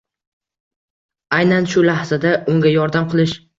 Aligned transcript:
Aynan 1.41 1.69
shu 1.75 1.85
lahzada 1.91 2.35
unga 2.57 2.75
yordam 2.81 3.09
qilish 3.15 3.39